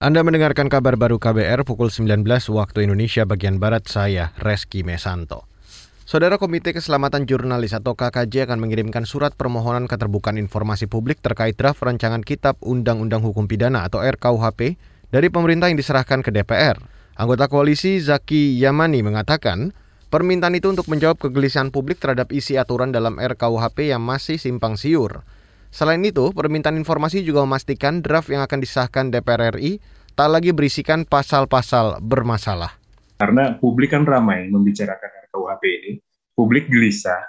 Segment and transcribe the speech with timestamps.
[0.00, 2.24] Anda mendengarkan kabar baru KBR pukul 19
[2.56, 5.44] waktu Indonesia bagian Barat, saya Reski Mesanto.
[6.08, 11.84] Saudara Komite Keselamatan Jurnalis atau KKJ akan mengirimkan surat permohonan keterbukaan informasi publik terkait draft
[11.84, 14.80] rancangan Kitab Undang-Undang Hukum Pidana atau RKUHP
[15.12, 16.80] dari pemerintah yang diserahkan ke DPR.
[17.20, 19.76] Anggota koalisi Zaki Yamani mengatakan,
[20.08, 25.28] permintaan itu untuk menjawab kegelisahan publik terhadap isi aturan dalam RKUHP yang masih simpang siur.
[25.70, 29.78] Selain itu, permintaan informasi juga memastikan draft yang akan disahkan DPR RI
[30.18, 32.74] tak lagi berisikan pasal-pasal bermasalah.
[33.16, 35.92] Karena publik kan ramai membicarakan RKUHP ini,
[36.34, 37.22] publik gelisah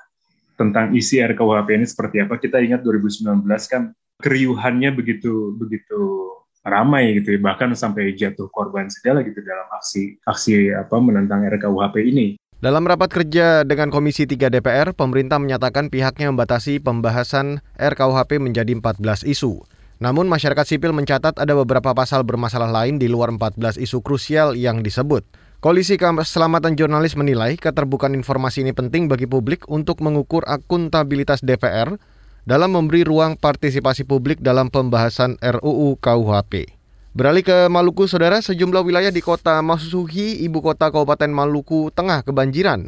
[0.58, 2.42] tentang isi RKUHP ini seperti apa.
[2.42, 6.32] Kita ingat 2019 kan keriuhannya begitu begitu
[6.66, 11.96] ramai gitu ya, bahkan sampai jatuh korban segala gitu dalam aksi aksi apa menentang RKUHP
[12.10, 12.28] ini.
[12.62, 19.26] Dalam rapat kerja dengan Komisi 3 DPR, pemerintah menyatakan pihaknya membatasi pembahasan RKUHP menjadi 14
[19.26, 19.66] isu.
[19.98, 24.86] Namun masyarakat sipil mencatat ada beberapa pasal bermasalah lain di luar 14 isu krusial yang
[24.86, 25.26] disebut.
[25.58, 31.98] Koalisi Keselamatan Jurnalis menilai keterbukaan informasi ini penting bagi publik untuk mengukur akuntabilitas DPR
[32.46, 36.81] dalam memberi ruang partisipasi publik dalam pembahasan RUU KUHP.
[37.12, 42.88] Beralih ke Maluku, saudara, sejumlah wilayah di kota Masuhi, ibu kota Kabupaten Maluku Tengah kebanjiran.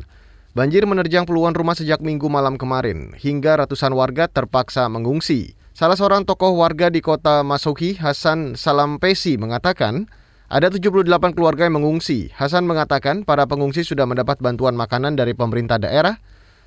[0.55, 5.59] Banjir menerjang puluhan rumah sejak minggu malam kemarin, hingga ratusan warga terpaksa mengungsi.
[5.75, 10.07] Salah seorang tokoh warga di kota Masuhi, Hasan Salampesi, mengatakan,
[10.47, 11.03] ada 78
[11.35, 12.31] keluarga yang mengungsi.
[12.31, 16.15] Hasan mengatakan para pengungsi sudah mendapat bantuan makanan dari pemerintah daerah,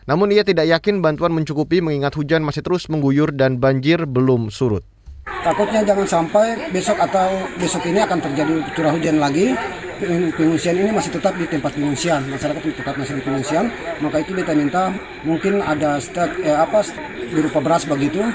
[0.05, 4.85] namun ia tidak yakin bantuan mencukupi mengingat hujan masih terus mengguyur dan banjir belum surut.
[5.47, 9.55] Takutnya jangan sampai besok atau besok ini akan terjadi curah hujan lagi.
[10.35, 13.71] Pengungsian ini masih tetap di tempat pengungsian, masyarakat tetap masih di pengungsian.
[14.03, 14.91] Maka itu kita minta
[15.23, 16.83] mungkin ada stok eh, apa
[17.31, 18.27] berupa beras begitu.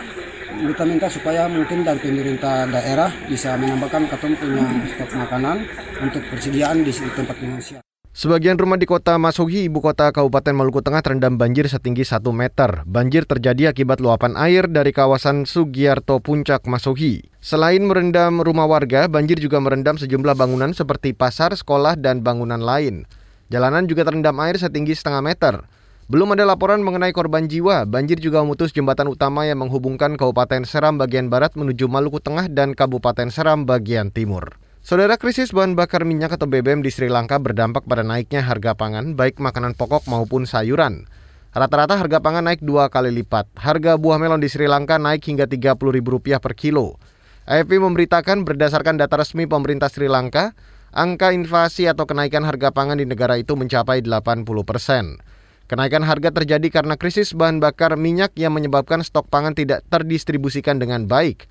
[0.55, 4.63] Kita minta supaya mungkin dari pemerintah daerah bisa menambahkan katong punya
[4.95, 5.67] stok makanan
[5.99, 7.90] untuk persediaan di tempat pengungsian.
[8.11, 12.83] Sebagian rumah di kota Masuhi, ibu kota Kabupaten Maluku Tengah terendam banjir setinggi 1 meter.
[12.83, 17.23] Banjir terjadi akibat luapan air dari kawasan Sugiarto Puncak Masuhi.
[17.39, 23.07] Selain merendam rumah warga, banjir juga merendam sejumlah bangunan seperti pasar, sekolah, dan bangunan lain.
[23.47, 25.63] Jalanan juga terendam air setinggi setengah meter.
[26.11, 27.87] Belum ada laporan mengenai korban jiwa.
[27.87, 32.75] Banjir juga memutus jembatan utama yang menghubungkan Kabupaten Seram bagian barat menuju Maluku Tengah dan
[32.75, 34.60] Kabupaten Seram bagian timur.
[34.81, 39.13] Saudara krisis bahan bakar minyak atau BBM di Sri Lanka berdampak pada naiknya harga pangan
[39.13, 41.05] baik makanan pokok maupun sayuran.
[41.53, 43.45] Rata-rata harga pangan naik dua kali lipat.
[43.61, 46.97] Harga buah melon di Sri Lanka naik hingga Rp30.000 per kilo.
[47.45, 50.57] AFP memberitakan berdasarkan data resmi pemerintah Sri Lanka,
[50.89, 55.21] angka inflasi atau kenaikan harga pangan di negara itu mencapai 80 persen.
[55.69, 61.05] Kenaikan harga terjadi karena krisis bahan bakar minyak yang menyebabkan stok pangan tidak terdistribusikan dengan
[61.05, 61.45] baik.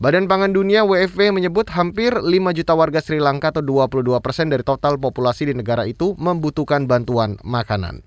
[0.00, 2.24] Badan Pangan Dunia WFP menyebut hampir 5
[2.56, 7.36] juta warga Sri Lanka atau 22 persen dari total populasi di negara itu membutuhkan bantuan
[7.44, 8.00] makanan.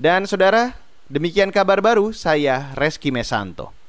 [0.00, 0.72] Dan saudara,
[1.12, 3.83] demikian kabar baru saya Reski Mesanto.